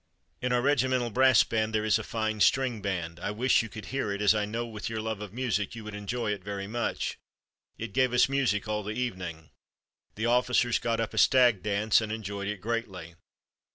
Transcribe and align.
"In 0.41 0.51
our 0.51 0.63
regimental 0.63 1.11
brass 1.11 1.43
band 1.43 1.75
there 1.75 1.85
is 1.85 1.99
a 1.99 2.03
fine 2.03 2.39
string 2.39 2.81
band. 2.81 3.19
I 3.19 3.29
wish 3.29 3.61
you 3.61 3.69
could 3.69 3.85
hear 3.93 4.11
it, 4.11 4.19
as 4.19 4.33
I 4.33 4.45
know 4.45 4.65
with 4.65 4.89
your 4.89 4.99
love 4.99 5.21
of 5.21 5.31
music 5.31 5.75
you 5.75 5.83
would 5.83 5.93
enjoy 5.93 6.31
it 6.33 6.43
very 6.43 6.65
much. 6.65 7.19
It 7.77 7.93
gave 7.93 8.11
us 8.11 8.27
music 8.27 8.67
all 8.67 8.81
the 8.81 8.95
evening. 8.95 9.51
The 10.15 10.25
officers 10.25 10.79
got 10.79 10.99
up 10.99 11.13
a 11.13 11.19
'stag 11.19 11.61
dance' 11.61 12.01
and 12.01 12.11
enjoyed 12.11 12.47
it 12.47 12.61
greatly. 12.61 13.13